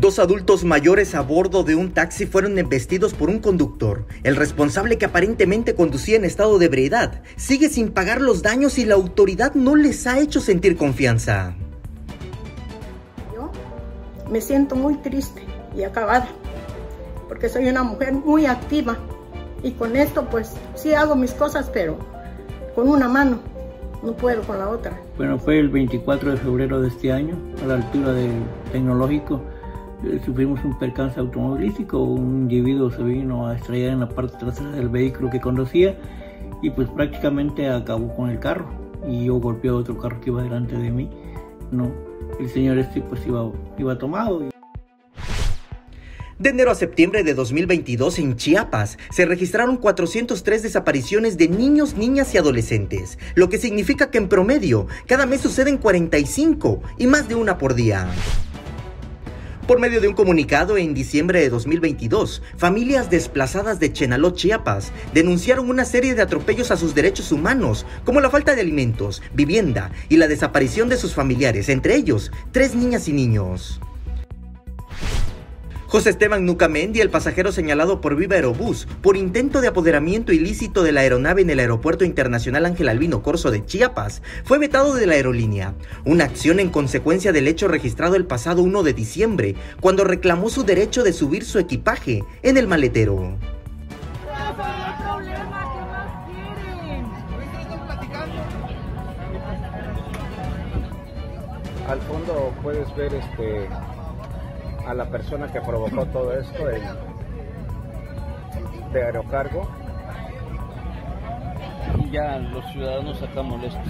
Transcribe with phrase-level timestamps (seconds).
[0.00, 4.06] Dos adultos mayores a bordo de un taxi fueron embestidos por un conductor.
[4.22, 8.86] El responsable que aparentemente conducía en estado de ebriedad sigue sin pagar los daños y
[8.86, 11.54] la autoridad no les ha hecho sentir confianza.
[13.34, 13.52] Yo
[14.30, 15.42] me siento muy triste
[15.76, 16.28] y acabada
[17.28, 18.96] porque soy una mujer muy activa
[19.62, 21.98] y con esto pues sí hago mis cosas pero
[22.74, 23.38] con una mano
[24.02, 24.98] no puedo con la otra.
[25.18, 28.32] Bueno, fue el 24 de febrero de este año a la altura del
[28.72, 29.42] tecnológico
[30.24, 34.88] sufrimos un percance automovilístico, un individuo se vino a estrellar en la parte trasera del
[34.88, 35.98] vehículo que conducía
[36.62, 38.66] y pues prácticamente acabó con el carro
[39.06, 41.10] y yo golpeé a otro carro que iba delante de mí.
[41.70, 41.90] No,
[42.38, 44.42] el señor este pues iba, iba tomado.
[46.38, 52.34] De enero a septiembre de 2022 en Chiapas se registraron 403 desapariciones de niños, niñas
[52.34, 57.34] y adolescentes, lo que significa que en promedio cada mes suceden 45 y más de
[57.34, 58.08] una por día.
[59.70, 65.70] Por medio de un comunicado en diciembre de 2022, familias desplazadas de Chenaló, Chiapas, denunciaron
[65.70, 70.16] una serie de atropellos a sus derechos humanos, como la falta de alimentos, vivienda y
[70.16, 73.80] la desaparición de sus familiares, entre ellos tres niñas y niños.
[75.90, 80.92] José Esteban Nucamendi, el pasajero señalado por Viva Aerobús por intento de apoderamiento ilícito de
[80.92, 85.14] la aeronave en el Aeropuerto Internacional Ángel Albino Corso de Chiapas, fue vetado de la
[85.14, 85.74] aerolínea,
[86.04, 90.62] una acción en consecuencia del hecho registrado el pasado 1 de diciembre, cuando reclamó su
[90.62, 93.36] derecho de subir su equipaje en el maletero.
[101.88, 103.68] Al fondo puedes ver este
[104.90, 106.66] a la persona que provocó todo esto
[108.92, 109.70] de aerocargo.
[111.98, 113.80] Y ya los ciudadanos acá molestos.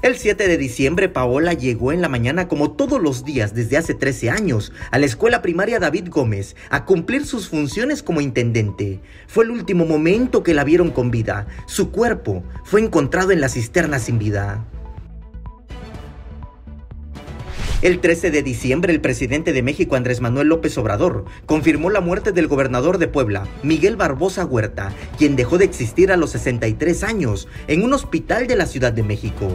[0.00, 3.94] El 7 de diciembre, Paola llegó en la mañana como todos los días desde hace
[3.94, 9.00] 13 años a la escuela primaria David Gómez a cumplir sus funciones como intendente.
[9.26, 11.46] Fue el último momento que la vieron con vida.
[11.66, 14.64] Su cuerpo fue encontrado en la cisterna sin vida.
[17.84, 22.32] El 13 de diciembre, el presidente de México, Andrés Manuel López Obrador, confirmó la muerte
[22.32, 27.46] del gobernador de Puebla, Miguel Barbosa Huerta, quien dejó de existir a los 63 años
[27.66, 29.50] en un hospital de la Ciudad de México.